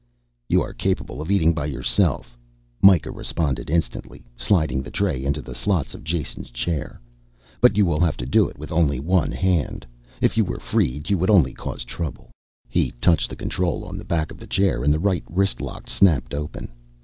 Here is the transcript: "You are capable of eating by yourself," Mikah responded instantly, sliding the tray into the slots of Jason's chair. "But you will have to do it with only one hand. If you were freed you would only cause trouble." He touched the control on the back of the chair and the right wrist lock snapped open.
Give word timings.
"You 0.49 0.63
are 0.63 0.73
capable 0.73 1.21
of 1.21 1.29
eating 1.29 1.53
by 1.53 1.67
yourself," 1.67 2.35
Mikah 2.81 3.11
responded 3.11 3.69
instantly, 3.69 4.25
sliding 4.35 4.81
the 4.81 4.89
tray 4.89 5.23
into 5.23 5.43
the 5.43 5.53
slots 5.53 5.93
of 5.93 6.03
Jason's 6.03 6.49
chair. 6.49 6.99
"But 7.61 7.77
you 7.77 7.85
will 7.85 7.99
have 7.99 8.17
to 8.17 8.25
do 8.25 8.47
it 8.47 8.57
with 8.57 8.71
only 8.71 8.99
one 8.99 9.31
hand. 9.31 9.85
If 10.19 10.37
you 10.37 10.43
were 10.43 10.57
freed 10.57 11.11
you 11.11 11.19
would 11.19 11.29
only 11.29 11.53
cause 11.53 11.83
trouble." 11.83 12.31
He 12.67 12.89
touched 12.93 13.29
the 13.29 13.35
control 13.35 13.85
on 13.85 13.95
the 13.95 14.03
back 14.03 14.31
of 14.31 14.39
the 14.39 14.47
chair 14.47 14.83
and 14.83 14.91
the 14.91 14.97
right 14.97 15.23
wrist 15.29 15.61
lock 15.61 15.87
snapped 15.87 16.33
open. 16.33 16.69